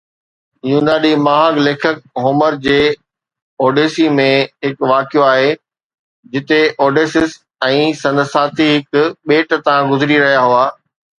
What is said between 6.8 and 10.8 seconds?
Odysseus ۽ سندس ساٿي هڪ ٻيٽ تان گذري رهيا هئا.